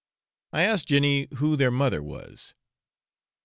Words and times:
I 0.51 0.63
asked 0.63 0.87
Jenny 0.87 1.27
who 1.35 1.55
their 1.55 1.69
mother 1.69 2.01
was. 2.01 2.55